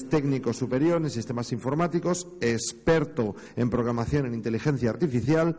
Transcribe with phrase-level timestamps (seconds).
[0.00, 5.54] Es técnico superior en sistemas informáticos, experto en programación en inteligencia artificial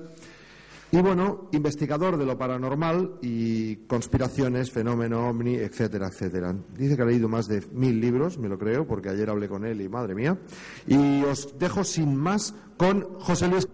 [0.91, 6.55] y, bueno, investigador de lo paranormal y conspiraciones, fenómeno ovni, etcétera, etcétera.
[6.75, 9.63] Dice que ha leído más de mil libros, me lo creo, porque ayer hablé con
[9.63, 10.39] él y madre mía.
[10.87, 13.67] Y os dejo sin más con José Luis.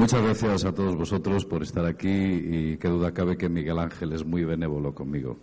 [0.00, 4.14] Muchas gracias a todos vosotros por estar aquí y qué duda cabe que Miguel Ángel
[4.14, 5.36] es muy benévolo conmigo.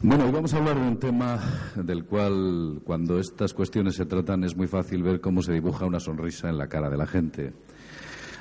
[0.00, 1.40] Bueno, hoy vamos a hablar de un tema
[1.74, 5.98] del cual, cuando estas cuestiones se tratan, es muy fácil ver cómo se dibuja una
[5.98, 7.52] sonrisa en la cara de la gente.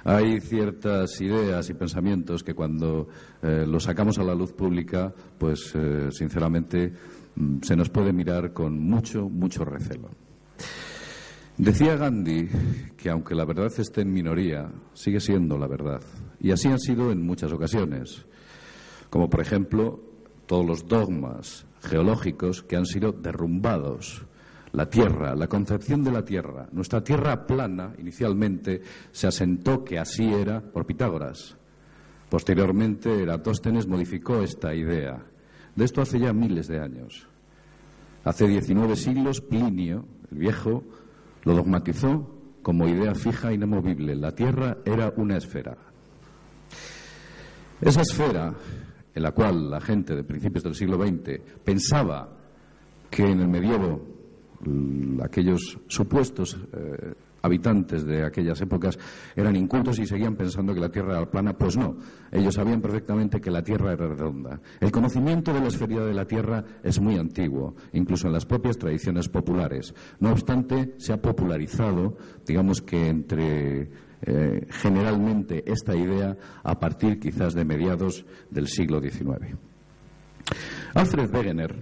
[0.04, 3.08] Hay ciertas ideas y pensamientos que cuando
[3.42, 6.94] eh, los sacamos a la luz pública, pues eh, sinceramente
[7.34, 10.10] mm, se nos puede mirar con mucho, mucho recelo.
[11.58, 12.50] Decía Gandhi
[12.98, 16.02] que aunque la verdad esté en minoría, sigue siendo la verdad.
[16.40, 18.26] Y así han sido en muchas ocasiones.
[19.10, 20.00] Como por ejemplo
[20.48, 24.26] todos los dogmas geológicos que han sido derrumbados.
[24.72, 26.68] La Tierra, la concepción de la Tierra.
[26.72, 28.82] Nuestra Tierra plana, inicialmente,
[29.12, 31.56] se asentó que así era por Pitágoras.
[32.30, 35.24] Posteriormente, Eratóstenes modificó esta idea.
[35.76, 37.28] De esto hace ya miles de años.
[38.24, 40.84] Hace 19 siglos, Plinio, el viejo,
[41.44, 42.30] lo dogmatizó
[42.62, 44.16] como idea fija e inamovible.
[44.16, 45.78] La Tierra era una esfera.
[47.82, 48.54] Esa esfera,
[49.14, 52.30] en la cual la gente de principios del siglo XX pensaba
[53.10, 54.02] que en el medievo
[55.22, 58.98] aquellos supuestos eh, habitantes de aquellas épocas
[59.36, 61.54] eran incultos y seguían pensando que la Tierra era plana.
[61.54, 61.98] Pues no,
[62.32, 64.60] ellos sabían perfectamente que la Tierra era redonda.
[64.80, 68.78] El conocimiento de la esferidad de la Tierra es muy antiguo, incluso en las propias
[68.78, 69.94] tradiciones populares.
[70.20, 72.18] No obstante, se ha popularizado,
[72.48, 73.90] digamos que entre
[74.22, 79.58] eh, generalmente esta idea a partir quizás de mediados del siglo XIX.
[80.94, 81.76] Alfred Wegener,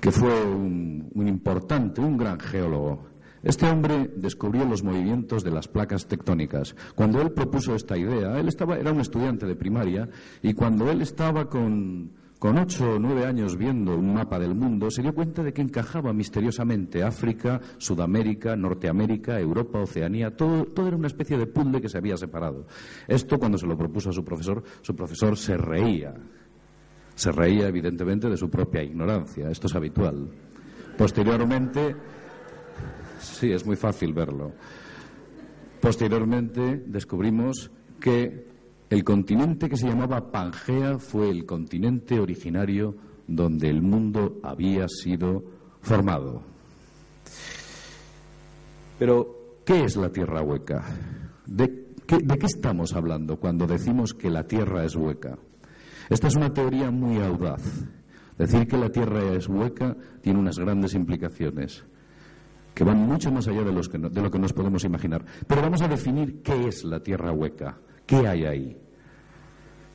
[0.00, 3.15] que fue un, un importante, un gran geólogo,
[3.46, 6.74] este hombre descubrió los movimientos de las placas tectónicas.
[6.96, 10.08] Cuando él propuso esta idea, él estaba, era un estudiante de primaria
[10.42, 14.90] y cuando él estaba con, con ocho o nueve años viendo un mapa del mundo,
[14.90, 20.96] se dio cuenta de que encajaba misteriosamente África, Sudamérica, Norteamérica, Europa, Oceanía, todo, todo, era
[20.96, 22.66] una especie de puzzle que se había separado.
[23.06, 26.14] Esto, cuando se lo propuso a su profesor, su profesor se reía.
[27.14, 29.48] Se reía, evidentemente, de su propia ignorancia.
[29.48, 30.30] Esto es habitual.
[30.98, 31.94] Posteriormente,
[33.34, 34.52] Sí, es muy fácil verlo.
[35.80, 37.70] Posteriormente descubrimos
[38.00, 38.46] que
[38.88, 42.94] el continente que se llamaba Pangea fue el continente originario
[43.26, 45.42] donde el mundo había sido
[45.80, 46.42] formado.
[48.98, 50.84] Pero, ¿qué es la Tierra hueca?
[51.44, 55.36] ¿De qué, ¿De qué, estamos hablando cuando decimos que la Tierra es hueca?
[56.08, 57.62] Esta es una teoría muy audaz.
[58.38, 61.84] Decir que la Tierra es hueca tiene unas grandes implicaciones
[62.76, 65.24] que van mucho más allá de, lo que nos podemos imaginar.
[65.46, 68.78] Pero vamos a definir qué es la Tierra hueca, qué hay ahí.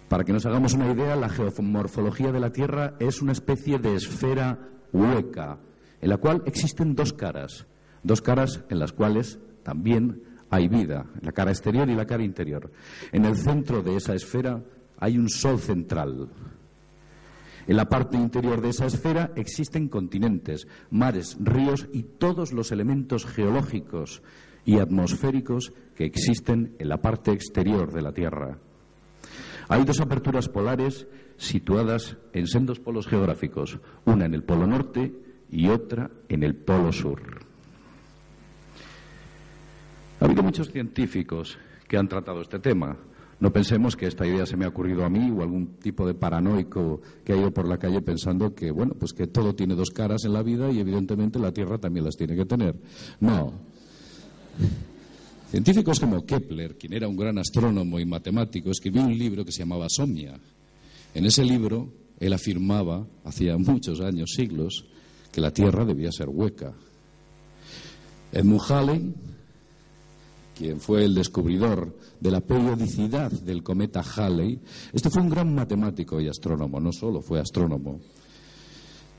[0.10, 3.96] Para que nos hagamos una idea, la geomorfología de la Tierra es una especie de
[3.96, 4.58] esfera
[4.92, 5.60] hueca,
[6.02, 7.68] en la cual existen dos caras,
[8.02, 12.72] dos caras en las cuales también hay vida, la cara exterior y la cara interior.
[13.12, 14.60] En el centro de esa esfera
[14.98, 16.32] hay un sol central,
[17.68, 23.26] en la parte interior de esa esfera existen continentes, mares, ríos y todos los elementos
[23.26, 24.22] geológicos
[24.66, 28.58] y atmosféricos que existen en la parte exterior de la Tierra.
[29.70, 35.14] Hay dos aperturas polares situadas en sendos polos geográficos, una en el polo norte
[35.50, 37.22] y otra en el polo sur.
[40.20, 42.96] Ha habido muchos científicos que han tratado este tema,
[43.42, 46.14] no pensemos que esta idea se me ha ocurrido a mí o algún tipo de
[46.14, 49.90] paranoico que ha ido por la calle pensando que, bueno, pues que todo tiene dos
[49.90, 52.76] caras en la vida y evidentemente la Tierra también las tiene que tener.
[53.20, 53.52] No.
[55.50, 59.64] Científicos como Kepler, quien era un gran astrónomo y matemático, escribió un libro que se
[59.64, 60.40] llamaba Somnia.
[61.16, 64.86] En ese libro él afirmaba, hacía muchos años, siglos,
[65.32, 66.74] que la Tierra debía ser hueca.
[68.32, 69.14] Edmund Halley,
[70.58, 74.60] quien fue el descubridor de la periodicidad del cometa Halley,
[74.94, 78.00] este fue un gran matemático y astrónomo, no solo fue astrónomo.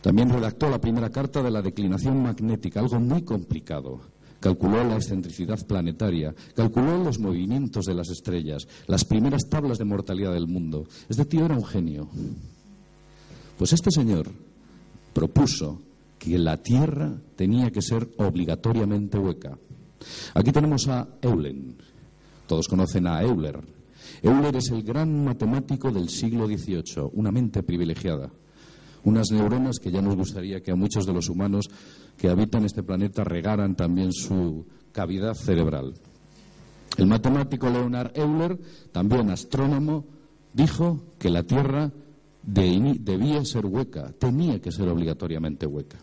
[0.02, 4.00] También redactó la primera carta de la declinación magnética, algo muy complicado.
[4.40, 10.32] Calculó la excentricidad planetaria, calculó los movimientos de las estrellas, las primeras tablas de mortalidad
[10.32, 10.88] del mundo.
[11.08, 12.08] Este tío era un genio.
[13.56, 14.28] Pues este señor
[15.12, 15.80] propuso
[16.18, 19.56] que la Tierra tenía que ser obligatoriamente hueca.
[20.34, 21.76] Aquí tenemos a Eulen.
[22.46, 23.60] todos conocen a Euler.
[24.22, 28.30] Euler es el gran matemático del siglo XVIII, una mente privilegiada,
[29.04, 31.70] unas neuronas que ya nos gustaría que a muchos de los humanos
[32.16, 35.94] que habitan este planeta regaran también su cavidad cerebral.
[36.98, 38.58] El matemático Leonard Euler,
[38.92, 40.04] también astrónomo,
[40.52, 41.90] dijo que la Tierra
[42.42, 45.98] debía ser hueca, tenía que ser obligatoriamente hueca.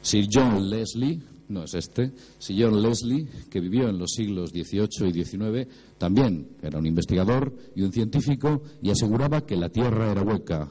[0.00, 5.08] Sir John Leslie, no es este, Sir John Leslie, que vivió en los siglos XVIII
[5.08, 10.22] y XIX, también era un investigador y un científico y aseguraba que la Tierra era
[10.22, 10.70] hueca.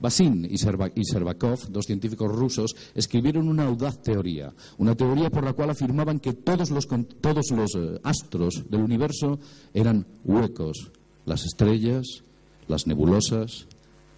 [0.00, 5.54] Basin eh, y Servakov, dos científicos rusos, escribieron una audaz teoría, una teoría por la
[5.54, 6.86] cual afirmaban que todos los,
[7.20, 9.38] todos los eh, astros del universo
[9.72, 10.92] eran huecos,
[11.24, 12.22] las estrellas,
[12.68, 13.66] las nebulosas,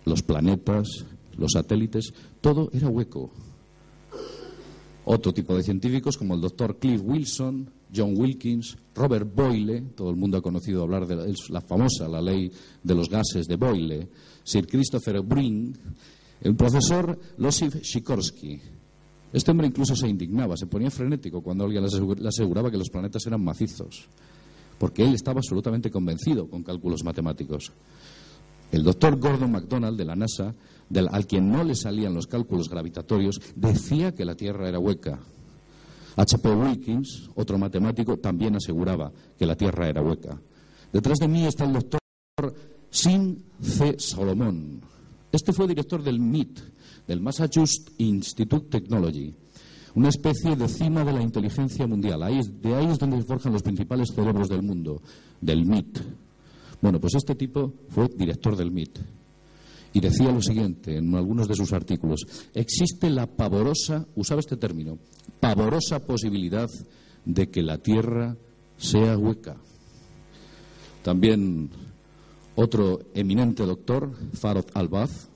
[0.05, 1.07] los planetas,
[1.37, 3.31] los satélites, todo era hueco.
[5.05, 10.17] Otro tipo de científicos, como el doctor Cliff Wilson, John Wilkins, Robert Boyle, todo el
[10.17, 12.51] mundo ha conocido hablar de la, famosa, la ley
[12.83, 14.09] de los gases de Boyle,
[14.45, 15.77] Sir Christopher Brink,
[16.41, 18.61] el profesor Losif Sikorsky.
[19.33, 23.27] Este hombre incluso se indignaba, se ponía frenético cuando alguien le aseguraba que los planetas
[23.27, 24.09] eran macizos,
[24.79, 27.73] porque él estaba absolutamente convencido con cálculos matemáticos.
[28.73, 30.55] El doctor Gordon MacDonald de la NASA
[31.01, 35.19] al quien no le salían los cálculos gravitatorios, decía que la Tierra era hueca.
[36.17, 36.51] H.P.
[36.51, 40.39] Wilkins, otro matemático, también aseguraba que la Tierra era hueca.
[40.93, 42.01] Detrás de mí está el doctor
[42.91, 43.99] Sin C.
[43.99, 44.83] Solomon.
[45.31, 46.59] Este fue director del MIT,
[47.09, 49.35] del Massachusetts Institute Technology,
[49.95, 52.21] una especie de cima de la inteligencia mundial.
[52.21, 55.01] de ahí es donde se forjan los principales cerebros del mundo,
[55.41, 56.01] del MIT.
[56.83, 58.99] Bueno, pues este tipo fue director del MIT
[59.95, 62.27] y decía lo siguiente en algunos de sus artículos.
[62.55, 64.99] Existe la pavorosa, usaba este término,
[65.39, 66.69] pavorosa posibilidad
[67.25, 68.37] de que la Tierra
[68.77, 69.57] sea hueca.
[71.03, 71.71] También
[72.57, 75.29] otro eminente doctor, Farod Albaz,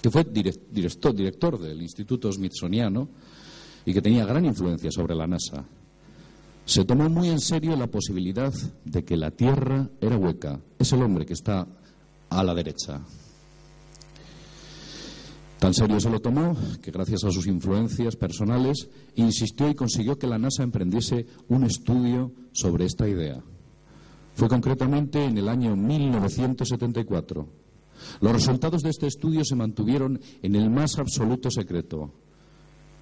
[0.00, 3.08] que fue director, director del Instituto Smithsoniano
[3.84, 5.64] y que tenía gran influencia sobre la NASA,
[6.70, 10.60] se tomó muy en serio la posibilidad de que la Tierra era hueca.
[10.78, 11.66] Es el hombre que está
[12.28, 13.00] a la derecha.
[15.58, 20.28] Tan serio se lo tomó que, gracias a sus influencias personales, insistió y consiguió que
[20.28, 23.42] la NASA emprendiese un estudio sobre esta idea.
[24.34, 27.48] Fue concretamente en el año 1974.
[28.20, 32.12] Los resultados de este estudio se mantuvieron en el más absoluto secreto.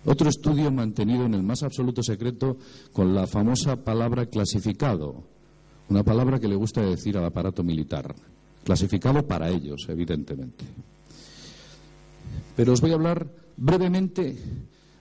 [0.08, 2.56] Otro estudio mantenido en el más absoluto secreto
[2.94, 5.22] con la famosa palabra clasificado,
[5.90, 8.14] una palabra que le gusta decir al aparato militar.
[8.64, 10.64] Clasificado para ellos, evidentemente.
[12.56, 14.34] Pero os voy a hablar brevemente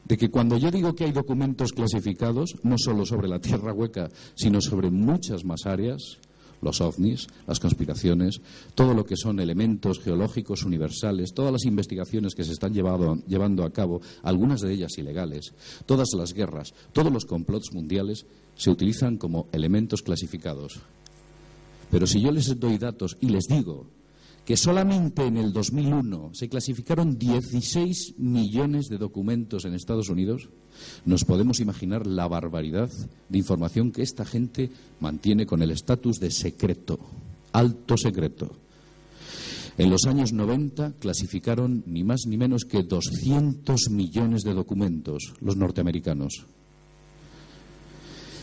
[0.03, 4.09] de que cuando yo digo que hay documentos clasificados, no solo sobre la Tierra hueca,
[4.35, 6.17] sino sobre muchas más áreas,
[6.61, 8.41] los ovnis, las conspiraciones,
[8.75, 13.71] todo lo que son elementos geológicos universales, todas las investigaciones que se están llevando a
[13.71, 15.53] cabo, algunas de ellas ilegales,
[15.85, 20.79] todas las guerras, todos los complots mundiales, se utilizan como elementos clasificados.
[21.91, 23.87] Pero si yo les doy datos y les digo
[24.47, 30.47] que solamente en el 2001 se clasificaron 16 millones de documentos en Estados Unidos,
[31.03, 32.89] nos podemos imaginar la barbaridad
[33.27, 36.97] de información que esta gente mantiene con el estatus de secreto,
[37.51, 38.55] alto secreto.
[39.77, 45.57] En los años 90 clasificaron ni más ni menos que 200 millones de documentos los
[45.57, 46.45] norteamericanos.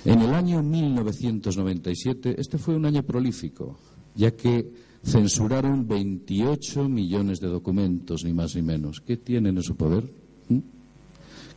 [0.04, 3.78] En el año 1997, este fue un año prolífico,
[4.14, 9.00] ya que censuraron 28 millones de documentos, ni más ni menos.
[9.00, 10.10] ¿Qué tienen en su poder?
[10.48, 10.58] ¿Mm?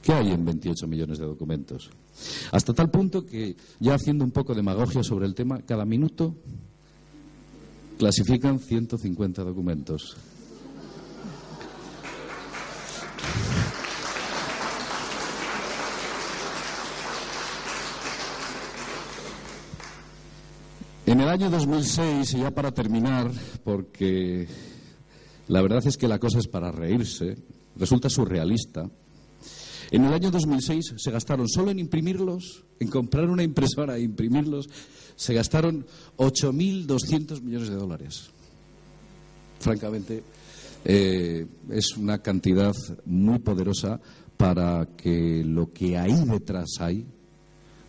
[0.01, 1.89] ¿Qué hay en 28 millones de documentos?
[2.51, 6.35] Hasta tal punto que, ya haciendo un poco de demagogia sobre el tema, cada minuto
[7.97, 10.17] clasifican 150 documentos.
[21.07, 23.31] En el año 2006, y ya para terminar,
[23.63, 24.45] porque
[25.47, 27.37] la verdad es que la cosa es para reírse,
[27.77, 28.89] resulta surrealista.
[29.89, 34.67] En el año 2006 se gastaron solo en imprimirlos, en comprar una impresora e imprimirlos,
[35.15, 35.85] se gastaron
[36.17, 38.29] 8.200 millones de dólares.
[39.61, 40.23] Francamente,
[40.83, 44.01] eh, es una cantidad muy poderosa
[44.35, 47.05] para que lo que ahí detrás hay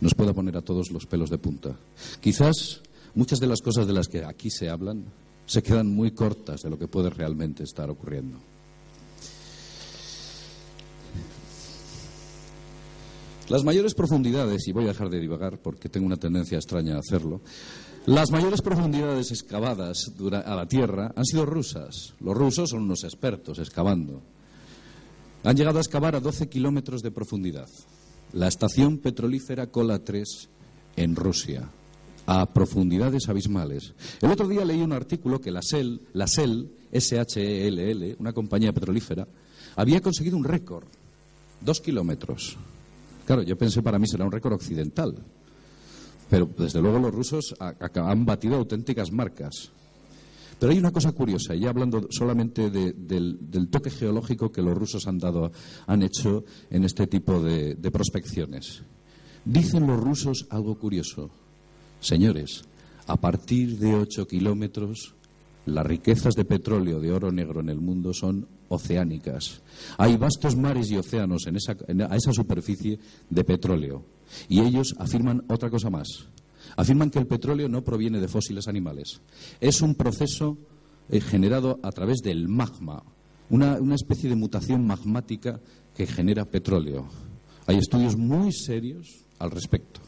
[0.00, 1.76] nos pueda poner a todos los pelos de punta.
[2.20, 2.82] Quizás
[3.14, 5.04] muchas de las cosas de las que aquí se hablan
[5.46, 8.38] se quedan muy cortas de lo que puede realmente estar ocurriendo.
[13.48, 16.98] Las mayores profundidades, y voy a dejar de divagar porque tengo una tendencia extraña a
[16.98, 17.40] hacerlo,
[18.04, 20.12] las mayores profundidades excavadas
[20.44, 22.14] a la Tierra han sido rusas.
[22.20, 24.22] Los rusos son unos expertos excavando.
[25.44, 27.68] Han llegado a excavar a 12 kilómetros de profundidad.
[28.34, 30.48] La estación petrolífera Kola 3
[30.96, 31.70] en Rusia,
[32.30, 33.94] a profundidades abismales.
[34.20, 39.26] El otro día leí un artículo que la SEL, la SEL, S-H-E-L-L, una compañía petrolífera,
[39.76, 40.84] había conseguido un récord,
[41.62, 42.58] dos kilómetros.
[43.24, 45.14] Claro, yo pensé para mí será un récord occidental.
[46.28, 49.70] Pero desde luego los rusos han batido auténticas marcas.
[50.58, 55.18] Pero hay una cosa curiosa, ya hablando solamente del, toque geológico que los rusos han
[55.18, 55.50] dado,
[55.86, 58.82] han hecho en este tipo de, de prospecciones.
[59.46, 61.30] Dicen los rusos algo curioso.
[62.00, 62.64] Señores,
[63.06, 65.14] a partir de ocho kilómetros,
[65.66, 69.62] las riquezas de petróleo, de oro negro en el mundo son oceánicas.
[69.96, 71.76] Hay vastos mares y océanos en esa,
[72.08, 74.04] a esa superficie de petróleo.
[74.48, 76.06] Y ellos afirman otra cosa más.
[76.76, 79.20] Afirman que el petróleo no proviene de fósiles animales.
[79.60, 80.56] Es un proceso
[81.08, 83.02] eh, generado a través del magma,
[83.50, 85.60] una especie de mutación magmática
[85.96, 87.08] que genera petróleo.
[87.66, 90.00] Hay estudios muy serios al respecto.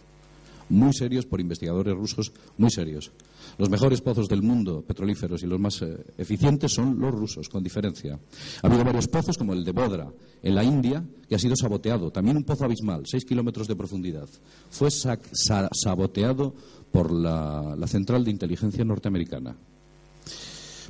[0.71, 3.12] Muy serios por investigadores rusos, muy serios.
[3.59, 7.62] Los mejores pozos del mundo petrolíferos y los más eh, eficientes son los rusos, con
[7.62, 8.19] diferencia.
[8.62, 10.11] Ha habido varios pozos, como el de Bodra,
[10.43, 12.11] en la India, que ha sido saboteado.
[12.11, 14.29] También un pozo abismal, seis kilómetros de profundidad.
[14.71, 16.55] Fue saboteado
[16.91, 19.57] por la Central de Inteligencia Norteamericana.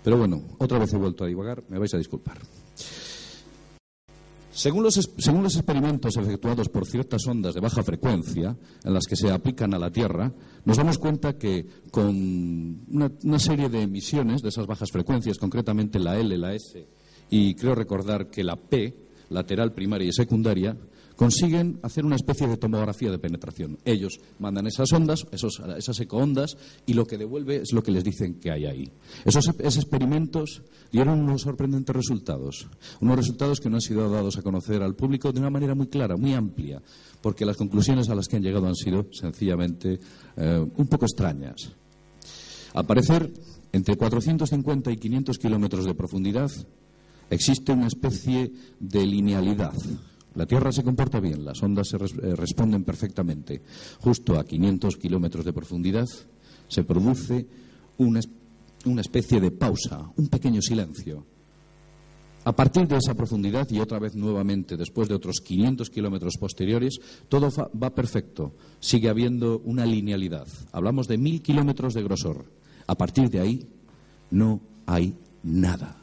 [0.03, 2.39] Pero bueno, otra vez he vuelto a divagar, me vais a disculpar.
[4.61, 4.99] Según los,
[5.57, 9.91] experimentos efectuados por ciertas ondas de baja frecuencia, en las que se aplican a la
[9.91, 10.31] Tierra,
[10.67, 16.19] nos damos cuenta que con una serie de emisiones de esas bajas frecuencias, concretamente la
[16.19, 16.87] L, la S
[17.31, 18.95] y creo recordar que la P,
[19.31, 20.77] lateral, primaria y secundaria,
[21.21, 23.77] consiguen hacer una especie de tomografía de penetración.
[23.85, 28.41] Ellos mandan esas ondas, esas ecoondas, y lo que devuelve es lo que les dicen
[28.41, 28.91] que hay ahí.
[29.27, 29.47] Esos,
[29.77, 32.69] experimentos dieron unos sorprendentes resultados,
[33.03, 35.89] unos resultados que no han sido dados a conocer al público de una manera muy
[35.89, 36.81] clara, muy amplia,
[37.21, 40.01] porque las conclusiones a las que han llegado han sido sencillamente
[40.39, 41.71] eh, un poco extrañas.
[42.73, 43.31] Al parecer,
[43.73, 46.51] entre 450 y 500 kilómetros de profundidad
[47.29, 48.51] existe una especie
[48.81, 49.75] de linealidad
[50.35, 53.63] la Tierra se comporta bien, las ondas se eh, responden perfectamente.
[54.01, 56.07] Justo a 500 kilómetros de profundidad
[56.69, 57.47] se produce
[57.99, 58.21] una,
[58.85, 61.27] una especie de pausa, un pequeño silencio.
[62.45, 66.99] A partir de esa profundidad y otra vez nuevamente después de otros 500 kilómetros posteriores,
[67.29, 68.55] todo va perfecto.
[68.79, 70.47] Sigue habiendo una linealidad.
[70.73, 72.47] Hablamos de mil kilómetros de grosor.
[72.87, 73.69] A partir de ahí
[74.31, 75.99] no hay nada.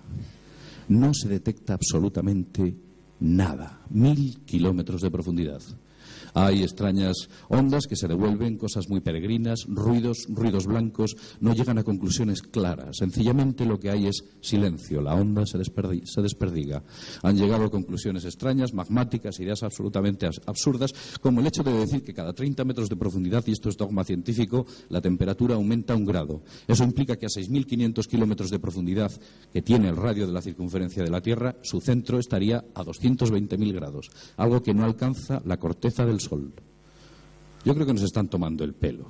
[0.89, 2.75] No se detecta absolutamente
[3.19, 5.61] nada, mil kilómetros de profundidad.
[6.39, 11.83] Hay extrañas ondas que se devuelven, cosas muy peregrinas, ruidos, ruidos blancos, no llegan a
[11.83, 12.97] conclusiones claras.
[12.97, 16.83] Sencillamente lo que hay es silencio, la onda se, desperdiga.
[17.23, 22.13] Han llegado a conclusiones extrañas, magmáticas, ideas absolutamente absurdas, como el hecho de decir que
[22.13, 26.43] cada 30 metros de profundidad, y esto es dogma científico, la temperatura aumenta un grado.
[26.67, 29.11] Eso implica que a 6.500 kilómetros de profundidad
[29.51, 33.73] que tiene el radio de la circunferencia de la Tierra, su centro estaría a 220.000
[33.73, 36.26] grados, algo que no alcanza la corteza del Sol.
[37.63, 39.05] Yo creo que nos están tomando el pelo.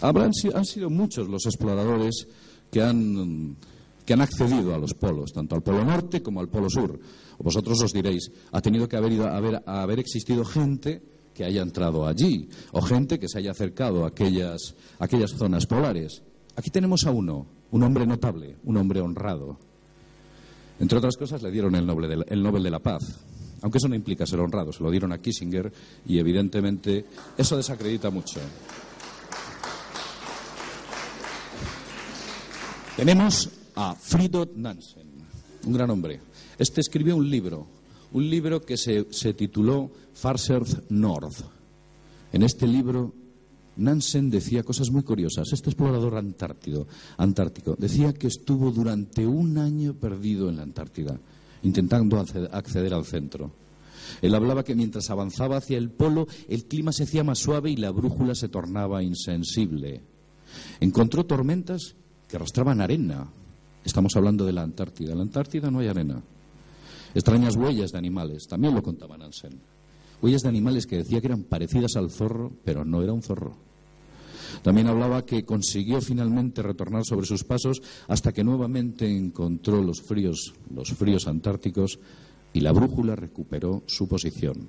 [0.00, 2.28] han sido muchos los exploradores
[2.70, 3.56] que han,
[4.04, 6.98] que han accedido a los polos, tanto al polo norte como al polo sur.
[7.38, 11.02] Vosotros os diréis, ha tenido que haber, ido, haber, haber existido gente
[11.34, 15.66] que haya entrado allí, o gente que se haya acercado a aquellas, a aquellas zonas
[15.66, 16.22] polares.
[16.56, 19.58] Aquí tenemos a uno, un hombre notable, un hombre honrado,
[20.80, 23.20] entre otras cosas, le dieron el Nobel, de la, Nobel de la Paz.
[23.62, 25.72] Aunque eso no implica ser honrado, se lo dieron a Kissinger
[26.06, 27.04] y evidentemente
[27.36, 28.40] eso desacredita mucho.
[32.96, 35.08] Tenemos a Fridolf Nansen,
[35.64, 36.20] un gran hombre.
[36.58, 37.66] Este escribió un libro,
[38.12, 41.40] un libro que se, se tituló Farsearth North.
[42.32, 43.14] En este libro
[43.78, 45.52] Nansen decía cosas muy curiosas.
[45.52, 51.18] Este explorador antártico decía que estuvo durante un año perdido en la Antártida,
[51.62, 53.52] intentando acceder al centro.
[54.20, 57.76] Él hablaba que mientras avanzaba hacia el polo, el clima se hacía más suave y
[57.76, 60.02] la brújula se tornaba insensible.
[60.80, 61.94] Encontró tormentas
[62.26, 63.30] que arrastraban arena.
[63.84, 65.12] Estamos hablando de la Antártida.
[65.12, 66.20] En la Antártida no hay arena.
[67.14, 69.60] Extrañas huellas de animales, también lo contaba Nansen.
[70.20, 73.67] Huellas de animales que decía que eran parecidas al zorro, pero no era un zorro.
[74.62, 80.54] También hablaba que consiguió finalmente retornar sobre sus pasos hasta que nuevamente encontró los fríos,
[80.74, 81.98] los fríos antárticos
[82.52, 84.68] y la brújula recuperó su posición.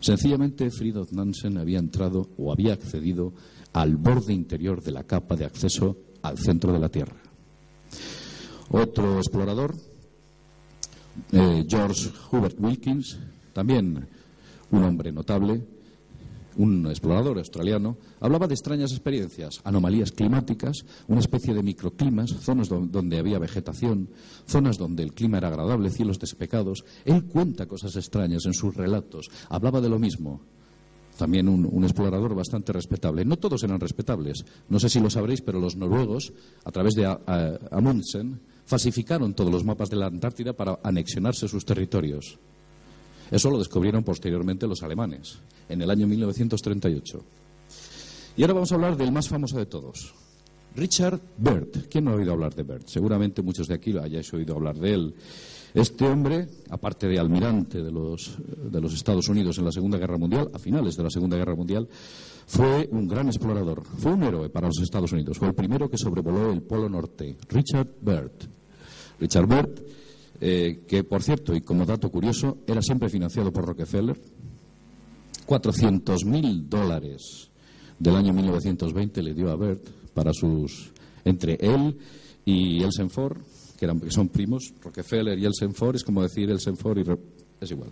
[0.00, 3.32] Sencillamente, Fridolf Nansen había entrado o había accedido
[3.72, 7.16] al borde interior de la capa de acceso al centro de la Tierra.
[8.70, 9.74] Otro explorador,
[11.32, 13.18] eh, George Hubert Wilkins,
[13.52, 14.06] también
[14.70, 15.64] un hombre notable,
[16.58, 23.18] un explorador australiano, hablaba de extrañas experiencias, anomalías climáticas, una especie de microclimas, zonas donde
[23.18, 24.10] había vegetación,
[24.46, 26.84] zonas donde el clima era agradable, cielos despecados.
[27.04, 30.42] Él cuenta cosas extrañas en sus relatos, hablaba de lo mismo.
[31.16, 33.24] También un, explorador bastante respetable.
[33.24, 34.44] No todos eran respetables.
[34.68, 36.32] No sé si lo sabréis, pero los noruegos,
[36.64, 37.06] a través de
[37.72, 42.38] Amundsen, falsificaron todos los mapas de la Antártida para anexionarse sus territorios.
[43.30, 47.24] Eso lo descubrieron posteriormente los alemanes, en el año 1938.
[48.36, 50.14] Y ahora vamos a hablar del más famoso de todos,
[50.74, 51.88] Richard Byrd.
[51.90, 52.86] ¿Quién no ha oído hablar de Byrd?
[52.86, 55.14] Seguramente muchos de aquí lo hayáis oído hablar de él.
[55.74, 60.16] Este hombre, aparte de almirante de los, de los Estados Unidos en la Segunda Guerra
[60.16, 61.88] Mundial, a finales de la Segunda Guerra Mundial,
[62.46, 65.98] fue un gran explorador, fue un héroe para los Estados Unidos, fue el primero que
[65.98, 68.48] sobrevoló el Polo Norte, Richard Byrd.
[69.20, 69.82] Richard Byrd
[70.40, 74.20] eh, que por cierto, y como dato curioso, era siempre financiado por Rockefeller.
[75.46, 77.50] 400.000 dólares
[77.98, 80.92] del año 1920 le dio a Bert para sus.
[81.24, 81.96] entre él
[82.44, 83.38] y Elsenford,
[83.78, 87.04] que, eran, que son primos, Rockefeller y Elsenford, es como decir Elsenford y.
[87.60, 87.90] es igual.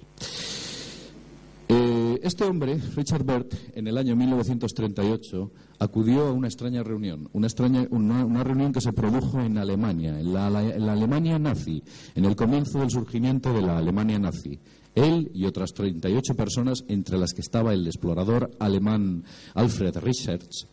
[2.26, 7.86] Este hombre, Richard Bert, en el año 1938 acudió a una extraña reunión, una, extraña,
[7.88, 11.84] una, reunión que se produjo en Alemania, en la, Alemania nazi,
[12.16, 14.58] en el comienzo del surgimiento de la Alemania nazi.
[14.96, 19.22] Él y otras 38 personas, entre las que estaba el explorador alemán
[19.54, 20.66] Alfred Richards,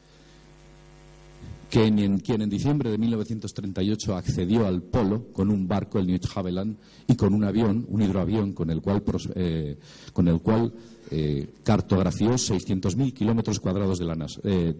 [1.69, 7.35] quien en, diciembre de 1938 accedió al polo con un barco, el Haveland, y con
[7.35, 9.03] un avión, un hidroavión, con el cual,
[9.35, 9.77] eh,
[10.13, 10.73] con el cual
[11.15, 14.01] eh, cartografió 600.000 kilómetros cuadrados
[14.43, 14.73] eh,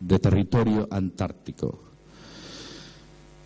[0.00, 1.82] de, territorio antártico.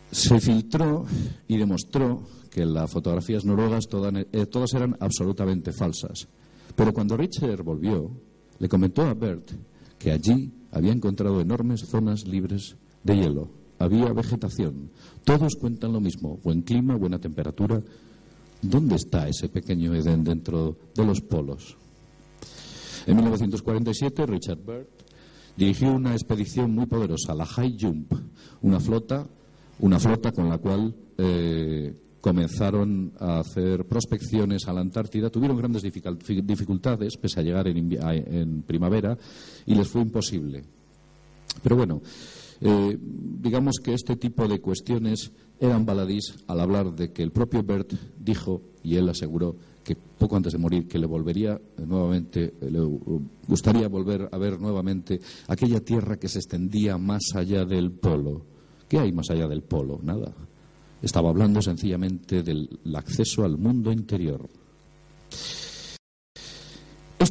[0.09, 1.05] Se filtró
[1.49, 6.29] y demostró que las fotografías noruegas todas eran absolutamente falsas.
[6.77, 8.13] Pero cuando Richard volvió,
[8.61, 9.51] le comentó a Bert
[9.99, 13.49] que allí había encontrado enormes zonas libres de hielo.
[13.81, 14.93] Había vegetación.
[15.25, 16.39] Todos cuentan lo mismo.
[16.45, 17.83] Buen clima, buena temperatura.
[18.63, 21.77] ¿Dónde está ese pequeño Edén dentro de los polos?
[23.07, 24.87] En 1947, Richard Byrd
[25.57, 28.13] dirigió una expedición muy poderosa, la High Jump,
[28.63, 29.27] una flota,
[29.81, 35.83] una flota con la cual eh, comenzaron a hacer prospecciones a la Antártida, tuvieron grandes
[35.83, 39.19] dificultades, pese a llegar en, primavera,
[39.67, 40.63] y les fue imposible.
[41.63, 42.01] Pero bueno,
[42.65, 47.63] eh, digamos que este tipo de cuestiones eran baladís al hablar de que el propio
[47.63, 52.81] Bert dijo, y él aseguró, que poco antes de morir, que le volvería nuevamente, le
[53.49, 58.45] gustaría volver a ver nuevamente aquella tierra que se extendía más allá del polo.
[58.89, 59.99] ¿Qué hay más allá del polo?
[60.03, 60.33] Nada.
[61.01, 64.49] Estaba hablando sencillamente del acceso al mundo interior.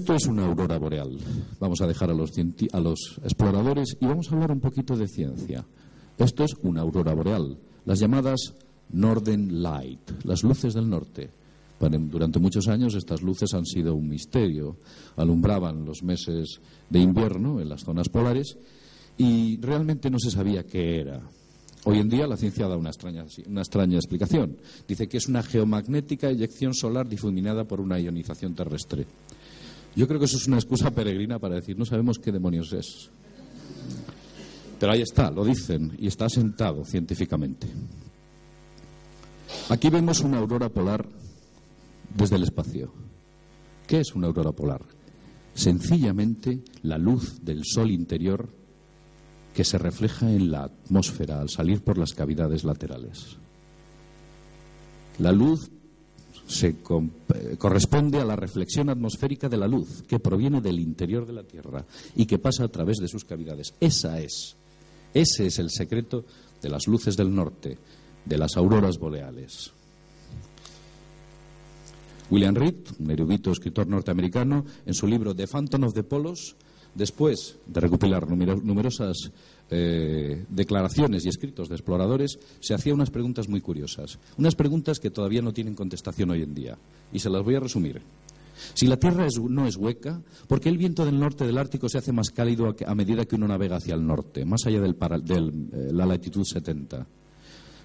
[0.01, 1.15] Esto es una aurora boreal.
[1.59, 2.31] Vamos a dejar a los,
[2.71, 5.63] a los exploradores y vamos a hablar un poquito de ciencia.
[6.17, 8.55] Esto es una aurora boreal, las llamadas
[8.89, 11.29] Northern Light, las luces del norte.
[11.79, 14.77] Durante muchos años estas luces han sido un misterio.
[15.17, 18.57] Alumbraban los meses de invierno en las zonas polares
[19.19, 21.21] y realmente no se sabía qué era.
[21.83, 24.57] Hoy en día la ciencia da una extraña, una extraña explicación.
[24.87, 29.05] Dice que es una geomagnética eyección solar difuminada por una ionización terrestre.
[29.95, 33.09] Yo creo que eso es una excusa peregrina para decir no sabemos qué demonios es.
[34.79, 37.67] Pero ahí está, lo dicen, y está asentado científicamente.
[39.69, 41.07] Aquí vemos una aurora polar
[42.15, 42.91] desde el espacio.
[43.85, 44.81] ¿Qué es una aurora polar?
[45.53, 48.49] Sencillamente la luz del sol interior
[49.53, 53.37] que se refleja en la atmósfera al salir por las cavidades laterales.
[55.19, 55.69] La luz
[56.51, 61.33] se eh, corresponde a la reflexión atmosférica de la luz que proviene del interior de
[61.33, 61.85] la Tierra
[62.15, 63.73] y que pasa a través de sus cavidades.
[63.79, 64.57] Esa es,
[65.13, 66.25] ese es el secreto
[66.61, 67.77] de las luces del norte,
[68.25, 69.71] de las auroras boreales.
[72.29, 76.55] William Reed, un erudito escritor norteamericano, en su libro The Phantom of the Polos,
[76.95, 79.31] después de recopilar numerosas
[79.69, 84.19] eh, declaraciones y escritos de exploradores, se hacía unas preguntas muy curiosas.
[84.37, 86.77] Unas preguntas que todavía no tienen contestación hoy en día.
[87.13, 88.01] Y se las voy a resumir.
[88.73, 91.97] Si la Tierra no es hueca, ¿por qué el viento del norte del Ártico se
[91.97, 95.91] hace más cálido a, medida que uno navega hacia el norte, más allá de eh,
[95.91, 97.07] la latitud 70?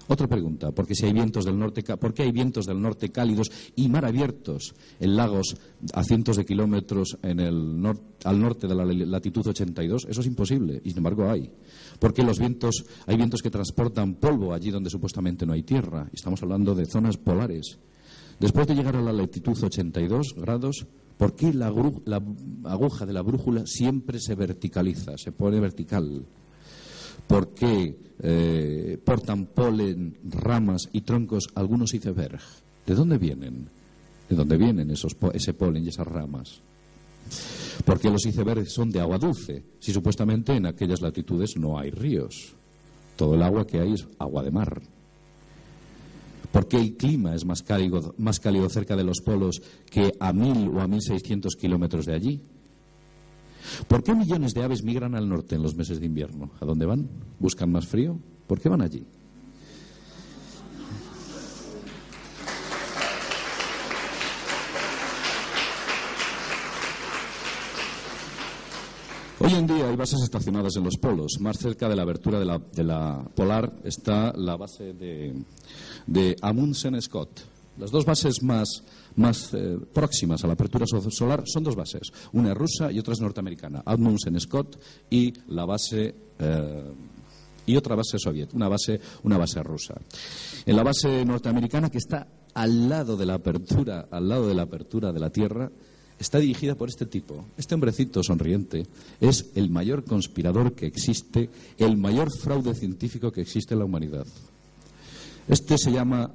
[0.09, 3.51] Otra pregunta, porque si hay vientos del norte, ¿por qué hay vientos del norte cálidos
[3.75, 5.57] y mar abiertos en lagos
[5.93, 7.85] a cientos de kilómetros en el
[8.23, 10.07] al norte de la latitud 82?
[10.09, 11.51] Eso es imposible y sin embargo hay.
[11.99, 16.09] ¿Por qué los vientos, hay vientos que transportan polvo allí donde supuestamente no hay tierra?
[16.13, 17.77] Estamos hablando de zonas polares.
[18.39, 20.85] Después de llegar a la latitud 82 grados,
[21.17, 26.25] ¿por qué la aguja de la brújula siempre se verticaliza, se pone vertical?
[27.27, 32.39] Por qué eh, portan polen, ramas y troncos algunos iceberg.
[32.85, 33.69] ¿De dónde vienen?
[34.29, 36.61] ¿De dónde vienen esos, ese polen y esas ramas?
[37.85, 42.53] Porque los icebergs son de agua dulce, si supuestamente en aquellas latitudes no hay ríos.
[43.15, 44.81] Todo el agua que hay es agua de mar.
[46.51, 49.61] ¿Por qué el clima es más cálido, más cálido cerca de los polos
[49.91, 52.41] que a mil o a mil seiscientos kilómetros de allí?
[53.87, 56.51] ¿Por qué millones de aves migran al norte en los meses de invierno?
[56.59, 57.09] ¿A dónde van?
[57.39, 58.19] ¿Buscan más frío?
[58.47, 59.05] ¿Por qué van allí?
[69.39, 71.39] Hoy en día hay bases estacionadas en los polos.
[71.39, 75.43] Más cerca de la abertura de la, polar está la base de,
[76.07, 77.41] de Amundsen Scott.
[77.77, 78.83] Las dos bases más
[79.17, 82.11] más eh, próximas a la apertura solar son dos bases.
[82.33, 83.83] Una es rusa y otra es norteamericana.
[83.85, 86.15] Amundsen Scott y la base.
[86.39, 86.93] Eh,
[87.65, 89.95] y otra base soviética, una base, una base rusa.
[90.65, 94.61] En la base norteamericana, que está al lado de la apertura, al lado de la
[94.61, 95.69] apertura de la Tierra,
[96.17, 97.43] está dirigida por este tipo.
[97.57, 98.87] Este hombrecito sonriente
[99.19, 104.25] es el mayor conspirador que existe, el mayor fraude científico que existe en la humanidad.
[105.49, 106.31] Este se llama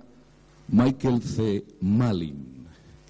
[0.68, 1.64] Michael C.
[1.80, 2.61] Malin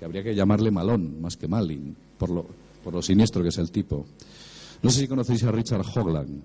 [0.04, 2.46] habría que llamarle Malón más que Malin, por lo,
[2.82, 4.06] por lo siniestro que es el tipo.
[4.82, 6.42] No sé si conocéis a Richard Hogland.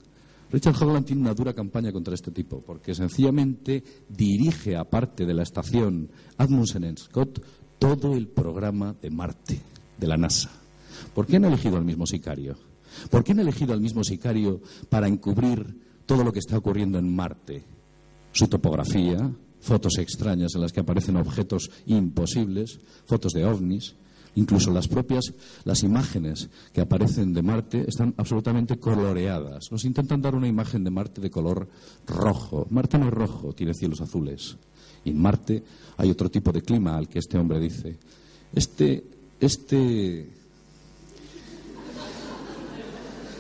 [0.52, 5.44] Richard Hogland tiene una dura campaña contra este tipo, porque sencillamente dirige, aparte de la
[5.44, 7.42] estación Admundsen Scott,
[7.80, 9.60] todo el programa de Marte,
[9.98, 10.50] de la NASA.
[11.14, 12.56] ¿Por qué han elegido al mismo sicario?
[13.10, 17.14] ¿Por qué han elegido al mismo sicario para encubrir todo lo que está ocurriendo en
[17.14, 17.64] Marte?
[18.32, 19.32] Su topografía,
[19.68, 23.96] fotos extrañas en las que aparecen objetos imposibles, fotos de ovnis,
[24.36, 25.34] incluso las propias
[25.66, 29.66] las imágenes que aparecen de Marte están absolutamente coloreadas.
[29.70, 31.68] Nos intentan dar una imagen de Marte de color
[32.08, 32.66] rojo.
[32.70, 34.56] Marte no es rojo, tiene cielos azules.
[35.04, 35.64] Y en Marte
[35.98, 37.98] hay otro tipo de clima al que este hombre dice.
[38.54, 39.04] Este,
[39.40, 40.30] este,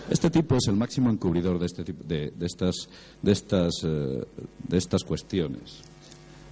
[0.10, 2.90] este tipo es el máximo encubridor de, este de, estas,
[3.22, 4.26] de, estas, eh,
[4.68, 5.84] de estas cuestiones.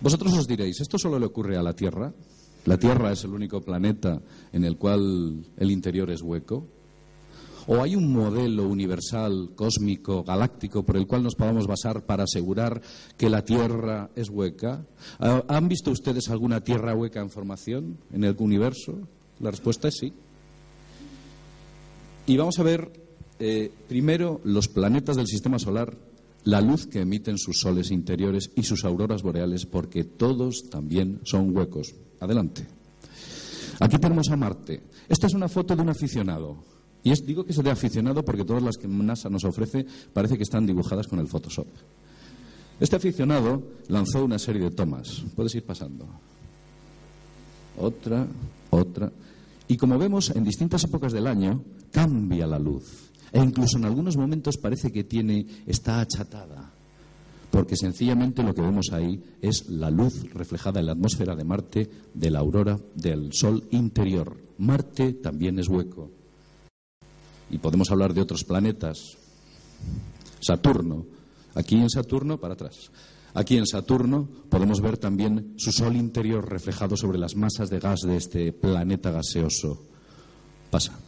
[0.02, 2.14] Vosotros os diréis, ¿esto solo le ocurre a la Tierra?
[2.66, 6.68] ¿La Tierra es el único planeta en el cual el interior es hueco?
[7.68, 12.82] ¿O hay un modelo universal, cósmico, galáctico, por el cual nos podamos basar para asegurar
[13.18, 14.86] que la Tierra es hueca?
[15.20, 19.00] ¿Han visto ustedes alguna Tierra hueca en formación en el universo?
[19.40, 20.14] La respuesta es sí.
[22.28, 22.92] Y vamos a ver
[23.40, 25.98] eh, primero los planetas del sistema solar
[26.46, 31.56] la luz que emiten sus soles interiores y sus auroras boreales, porque todos también son
[31.56, 31.94] huecos.
[32.20, 32.66] Adelante.
[33.80, 34.84] Aquí tenemos a Marte.
[35.10, 36.64] Esta es una foto de un aficionado.
[37.04, 40.38] Y es, digo que es de aficionado porque todas las que NASA nos ofrece parece
[40.38, 41.68] que están dibujadas con el Photoshop.
[42.80, 45.24] Este aficionado lanzó una serie de tomas.
[45.36, 46.08] Puedes ir pasando.
[47.78, 48.28] Otra,
[48.70, 49.12] otra.
[49.68, 53.12] Y como vemos, en distintas épocas del año cambia la luz.
[53.32, 56.72] E incluso en algunos momentos parece que tiene, está achatada,
[57.52, 61.90] porque sencillamente lo que vemos ahí es la luz reflejada en la atmósfera de Marte
[62.14, 64.38] de la aurora del Sol interior.
[64.58, 66.12] Marte también es hueco.
[67.50, 69.18] Y podemos hablar de otros planetas.
[70.40, 71.06] Saturno.
[71.54, 72.92] Aquí en Saturno, para atrás.
[73.34, 78.02] Aquí en Saturno podemos ver también su Sol interior reflejado sobre las masas de gas
[78.02, 79.82] de este planeta gaseoso.
[80.70, 81.05] Pasa.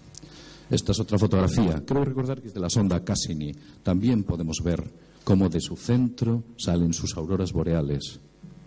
[0.70, 1.84] Esta es otra fotografía.
[1.86, 3.54] Creo recordar que es de la sonda Cassini.
[3.84, 4.84] También podemos ver
[5.24, 8.20] cómo de su centro salen sus auroras boreales.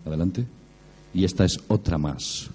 [0.05, 0.47] Adelante.
[1.13, 2.49] Y esta es otra más.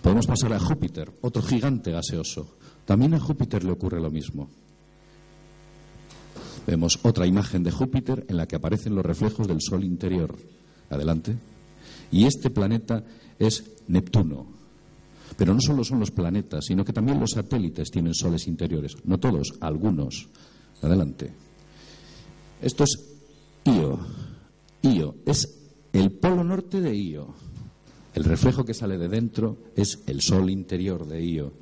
[0.00, 2.56] Podemos pasar a Júpiter, otro gigante gaseoso.
[2.84, 4.48] También a Júpiter le ocurre lo mismo.
[6.66, 10.36] Vemos otra imagen de Júpiter en la que aparecen los reflejos del Sol interior.
[10.90, 11.36] Adelante.
[12.10, 13.04] Y este planeta
[13.38, 14.46] es Neptuno,
[15.36, 18.96] pero no solo son los planetas, sino que también los satélites tienen soles interiores.
[19.04, 20.28] No todos, algunos.
[20.82, 21.32] Adelante.
[22.60, 22.98] Esto es
[23.64, 23.98] Io.
[24.82, 25.58] Io es
[25.92, 27.34] el polo norte de Io.
[28.14, 31.52] El reflejo que sale de dentro es el sol interior de Io.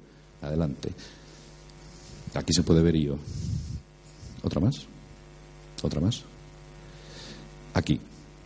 [0.43, 0.93] Adelante.
[2.35, 3.19] Aquí se puede ver Io.
[4.43, 4.87] ¿Otra más?
[5.83, 6.23] ¿Otra más?
[7.75, 8.01] Aquí.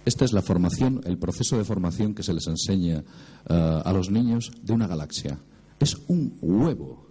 [0.04, 4.10] Esta es la formación, el proceso de formación que se les enseña eh, a los
[4.10, 5.38] niños de una galaxia.
[5.80, 7.06] Es un huevo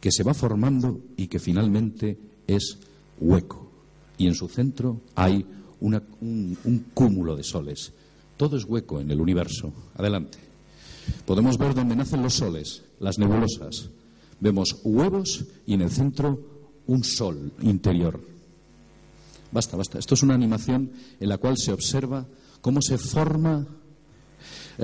[0.00, 2.78] que se va formando y que finalmente es
[3.20, 3.70] hueco.
[4.18, 5.44] Y en su centro hay
[5.80, 7.92] un, un cúmulo de soles.
[8.36, 9.72] Todo es hueco en el universo.
[9.96, 10.38] Adelante.
[11.24, 13.90] Podemos ver dónde nacen los soles, las nebulosas.
[14.40, 16.40] Vemos huevos y en el centro
[16.86, 18.20] un sol interior.
[19.56, 19.98] Basta, basta.
[19.98, 22.26] Esto es una animación en la cual se observa
[22.60, 23.66] cómo se forma.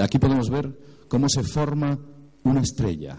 [0.00, 1.98] Aquí podemos ver cómo se forma
[2.44, 3.18] una estrella.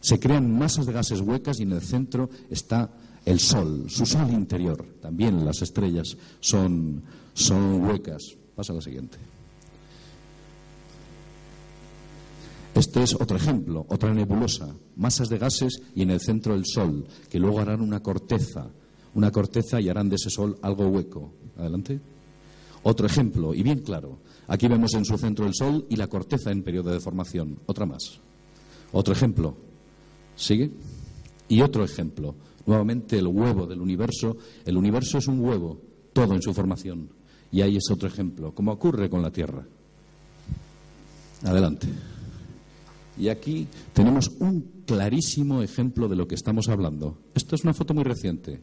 [0.00, 2.90] Se crean masas de gases huecas y en el centro está
[3.24, 4.84] el sol, su sol interior.
[5.00, 8.24] También las estrellas son, son huecas.
[8.56, 9.16] Pasa a la siguiente.
[12.74, 17.06] Este es otro ejemplo, otra nebulosa, masas de gases y en el centro el sol,
[17.28, 18.70] que luego harán una corteza,
[19.14, 21.32] una corteza y harán de ese sol algo hueco.
[21.56, 22.00] Adelante.
[22.82, 24.18] Otro ejemplo, y bien claro.
[24.48, 27.58] Aquí vemos en su centro el sol y la corteza en periodo de formación.
[27.66, 28.20] Otra más.
[28.92, 29.54] Otro ejemplo.
[30.34, 30.70] ¿Sigue?
[31.48, 32.34] Y otro ejemplo.
[32.66, 34.36] Nuevamente el huevo del universo.
[34.64, 35.80] El universo es un huevo,
[36.12, 37.10] todo en su formación.
[37.52, 39.64] Y ahí es otro ejemplo, como ocurre con la Tierra.
[41.42, 41.88] Adelante.
[43.18, 47.18] Y aquí tenemos un clarísimo ejemplo de lo que estamos hablando.
[47.34, 48.62] Esto es una foto muy reciente.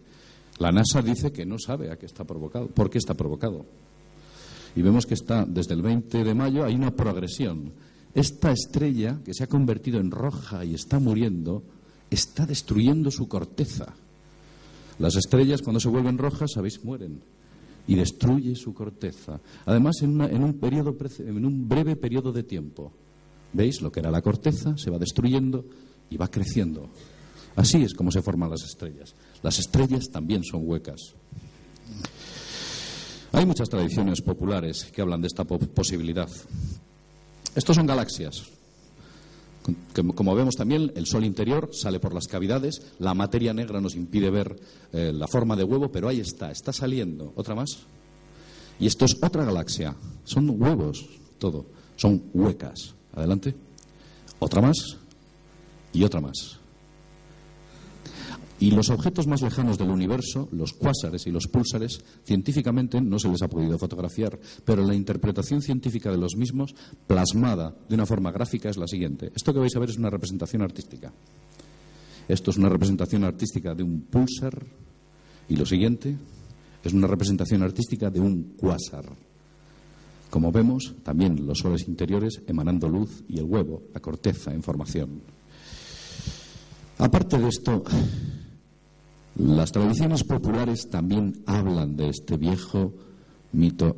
[0.60, 3.66] La NASA dice que no sabe a qué está provocado, por qué está provocado.
[4.76, 7.72] Y vemos que está desde el 20 de mayo hay una progresión.
[8.14, 11.64] Esta estrella que se ha convertido en roja y está muriendo
[12.10, 13.94] está destruyendo su corteza.
[15.00, 17.22] Las estrellas cuando se vuelven rojas, sabéis, mueren
[17.88, 19.40] y destruye su corteza.
[19.66, 22.92] Además, en, en, un, periodo, en un breve periodo de tiempo.
[23.54, 23.82] ¿Veis?
[23.82, 25.66] Lo que era la corteza se va destruyendo
[26.10, 26.90] y va creciendo.
[27.58, 29.16] Así es como se forman las estrellas.
[29.42, 31.16] Las estrellas también son huecas.
[33.32, 36.30] Hay muchas tradiciones populares que hablan de esta posibilidad.
[37.56, 38.44] Estos son galaxias.
[40.16, 44.30] Como vemos también, el Sol interior sale por las cavidades, la materia negra nos impide
[44.30, 44.56] ver
[44.94, 47.34] eh, la forma de huevo, pero ahí está, está saliendo.
[47.36, 47.80] ¿Otra más?
[48.80, 49.96] Y esto es otra galaxia.
[50.24, 51.06] Son huevos,
[51.40, 51.66] todo.
[51.96, 52.94] Son huecas.
[53.14, 53.56] Adelante.
[54.40, 54.78] Otra más
[55.92, 56.60] y otra más.
[58.60, 63.30] Y los objetos más lejanos del universo, los cuásares y los púlsares, científicamente no se
[63.30, 66.74] les ha podido fotografiar, pero la interpretación científica de los mismos,
[67.06, 69.32] plasmada de una forma gráfica, es la siguiente.
[69.36, 71.14] Esto que vais a ver es una representación artística.
[72.28, 74.66] Esto es una representación artística de un púlsar
[75.48, 76.18] y lo siguiente
[76.84, 79.06] es una representación artística de un cuásar.
[80.30, 85.22] Como vemos, también los soles interiores emanando luz y el huevo, la corteza en formación.
[86.98, 87.84] Aparte de esto,
[89.38, 92.94] las tradiciones populares también hablan de este viejo
[93.52, 93.96] mito,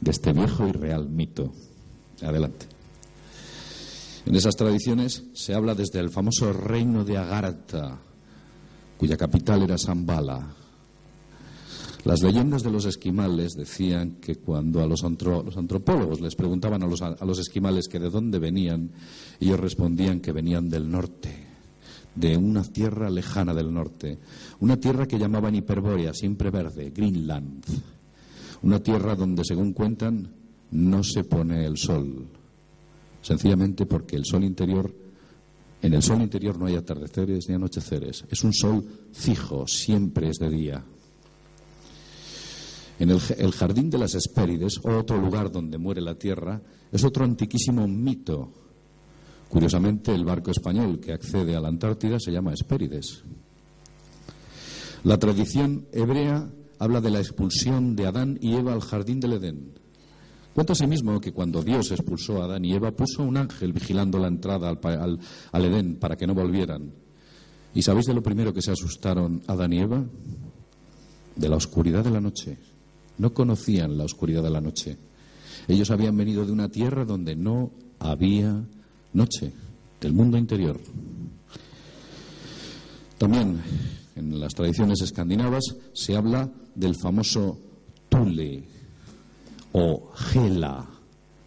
[0.00, 1.52] de este viejo y real mito.
[2.22, 2.66] Adelante.
[4.26, 7.98] En esas tradiciones se habla desde el famoso reino de Agartha,
[8.96, 10.54] cuya capital era Zambala.
[12.04, 17.02] Las leyendas de los esquimales decían que cuando a los, antropólogos les preguntaban a los,
[17.02, 18.92] a los esquimales que de dónde venían,
[19.40, 21.45] ellos respondían que venían del norte
[22.16, 24.18] de una tierra lejana del norte,
[24.60, 27.62] una tierra que llamaban Hiperbórea, siempre verde, Greenland,
[28.62, 30.32] una tierra donde, según cuentan,
[30.70, 32.26] no se pone el sol,
[33.20, 34.92] sencillamente porque el sol interior,
[35.82, 40.38] en el sol interior no hay atardeceres ni anocheceres, es un sol fijo, siempre es
[40.38, 40.84] de día.
[42.98, 47.24] En el, el jardín de las Hespérides, otro lugar donde muere la tierra, es otro
[47.24, 48.65] antiquísimo mito
[49.48, 53.22] Curiosamente, el barco español que accede a la Antártida se llama Hespérides.
[55.04, 59.78] La tradición hebrea habla de la expulsión de Adán y Eva al jardín del Edén.
[60.52, 64.28] Cuenta asimismo que cuando Dios expulsó a Adán y Eva puso un ángel vigilando la
[64.28, 65.20] entrada al,
[65.52, 66.92] al Edén para que no volvieran.
[67.74, 70.02] ¿Y sabéis de lo primero que se asustaron Adán y Eva?
[71.36, 72.58] De la oscuridad de la noche.
[73.18, 74.96] No conocían la oscuridad de la noche.
[75.68, 78.64] Ellos habían venido de una tierra donde no había
[79.16, 79.52] noche
[80.00, 80.78] del mundo interior.
[83.18, 83.60] También
[84.14, 87.58] en las tradiciones escandinavas se habla del famoso
[88.08, 88.64] Tule
[89.72, 90.86] o Gela,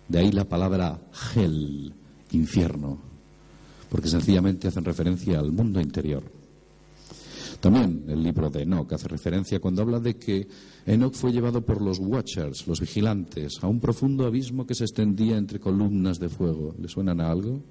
[0.08, 1.00] de ahí la palabra
[1.36, 1.94] Hel,
[2.32, 2.98] infierno,
[3.90, 6.39] porque sencillamente hacen referencia al mundo interior.
[7.60, 10.48] También el libro de Enoch hace referencia cuando habla de que
[10.86, 15.38] Enoch fue llevado por los Watchers, los vigilantes, a un profundo abismo que se extendía
[15.38, 16.74] entre columnas de fuego.
[16.80, 17.62] ¿Le suenan a algo?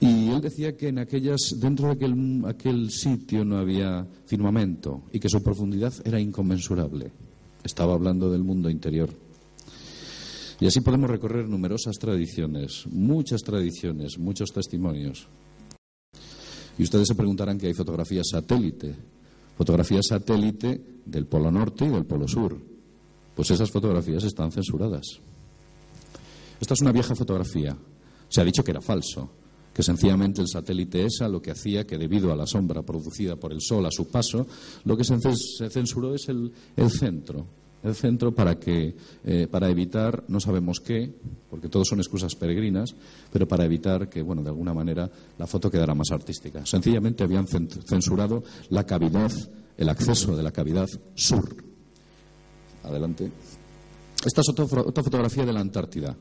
[0.00, 5.20] Y él decía que en aquellas, dentro de aquel, aquel sitio no había firmamento y
[5.20, 7.12] que su profundidad era inconmensurable.
[7.62, 9.08] Estaba hablando del mundo interior.
[10.58, 15.28] Y así podemos recorrer numerosas tradiciones, muchas tradiciones, muchos testimonios.
[16.78, 18.94] Y ustedes se preguntarán que hay fotografías satélite,
[19.56, 22.56] fotografías satélite del Polo Norte y del Polo Sur.
[23.34, 25.20] Pues esas fotografías están censuradas.
[26.60, 27.76] Esta es una vieja fotografía.
[28.28, 29.30] Se ha dicho que era falso,
[29.72, 33.52] que sencillamente el satélite ESA lo que hacía que debido a la sombra producida por
[33.52, 34.46] el Sol a su paso,
[34.84, 36.50] lo que se censuró es el,
[36.90, 37.46] centro,
[37.86, 41.14] el centro para que eh, para evitar no sabemos qué
[41.48, 42.94] porque todos son excusas peregrinas
[43.32, 46.64] pero para evitar que bueno de alguna manera la foto quedara más artística.
[46.66, 49.32] Sencillamente habían censurado la cavidad
[49.76, 51.56] el acceso de la cavidad sur.
[52.82, 53.30] Adelante.
[54.24, 54.66] Esta es otra
[55.02, 56.16] fotografía de la Antártida.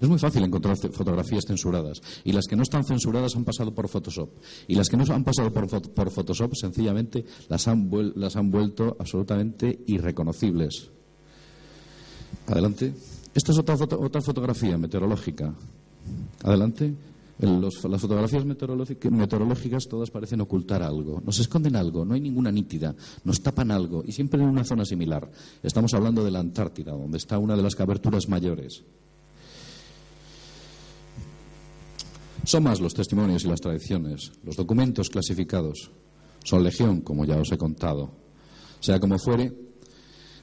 [0.00, 3.88] Es muy fácil encontrar fotografías censuradas y las que no están censuradas han pasado por
[3.88, 4.30] Photoshop.
[4.68, 9.82] Y las que no han pasado por, Photoshop sencillamente las han, las han vuelto absolutamente
[9.86, 10.92] irreconocibles.
[12.48, 12.92] Adelante.
[13.34, 15.54] Esta es otra, otra fotografía meteorológica.
[16.42, 16.94] Adelante.
[17.40, 23.40] las fotografías meteorológicas todas parecen ocultar algo, nos esconden algo, no hay ninguna nítida, nos
[23.42, 25.30] tapan algo y siempre en una zona similar.
[25.62, 28.82] Estamos hablando de la Antártida, donde está una de las coberturas mayores.
[32.44, 35.90] Son más los testimonios y las tradiciones, los documentos clasificados.
[36.44, 38.10] Son legión, como ya os he contado.
[38.80, 39.52] Sea como fuere,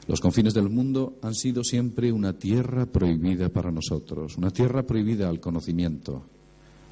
[0.07, 5.29] los confines del mundo han sido siempre una tierra prohibida para nosotros, una tierra prohibida
[5.29, 6.23] al conocimiento.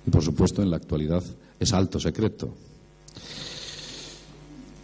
[0.05, 1.23] Y por supuesto, en la actualidad
[1.59, 2.53] es alto secreto.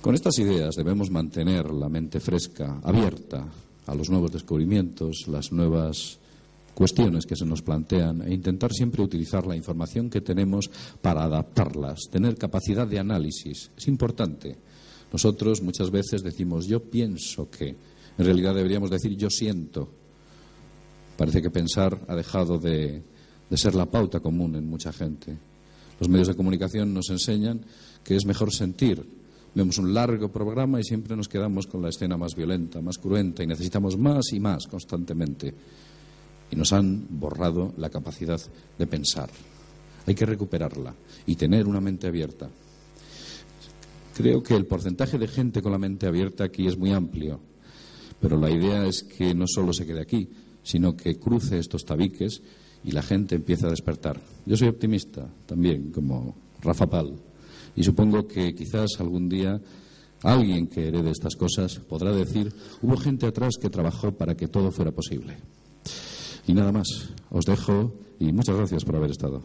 [0.01, 3.45] Con estas ideas debemos mantener la mente fresca, abierta
[3.85, 6.19] a los nuevos descubrimientos, las nuevas
[6.73, 12.07] cuestiones que se nos plantean e intentar siempre utilizar la información que tenemos para adaptarlas,
[12.09, 13.71] tener capacidad de análisis.
[13.75, 14.55] Es importante.
[15.11, 17.75] Nosotros muchas veces decimos yo pienso que,
[18.19, 19.89] en realidad deberíamos decir yo siento.
[21.15, 23.01] Parece que pensar ha dejado de,
[23.51, 25.37] ser la pauta común en mucha gente.
[26.01, 27.61] Los medios de comunicación nos enseñan
[28.03, 29.07] que es mejor sentir.
[29.55, 33.41] Vemos un largo programa y siempre nos quedamos con la escena más violenta, más cruenta
[33.41, 35.53] y necesitamos más y más constantemente
[36.51, 38.39] y nos han borrado la capacidad
[38.77, 39.29] de pensar.
[40.05, 40.93] Hay que recuperarla
[41.25, 42.49] y tener una mente abierta.
[44.13, 47.39] Creo que el porcentaje de gente con la mente abierta aquí es muy amplio,
[48.19, 50.29] pero la idea es que no solo se quede aquí,
[50.63, 52.41] sino que cruce estos tabiques
[52.83, 54.19] y la gente empiece a despertar.
[54.45, 57.13] Yo soy optimista también, como Rafa Pal,
[57.75, 59.59] y supongo que quizás algún día
[60.23, 62.51] alguien que herede estas cosas podrá decir,
[62.81, 65.37] hubo gente atrás que trabajó para que todo fuera posible.
[66.47, 66.87] Y nada más,
[67.29, 69.41] os dejo y muchas gracias por haber estado.